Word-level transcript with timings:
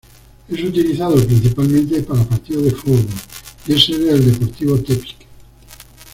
Es 0.49 0.59
utilizado 0.63 1.15
principalmente 1.27 2.01
para 2.01 2.23
partidos 2.27 2.63
de 2.65 2.71
fútbol 2.71 3.05
y 3.67 3.73
es 3.73 3.85
sede 3.85 4.05
del 4.13 4.31
Deportivo 4.33 4.79
Tepic. 4.79 5.27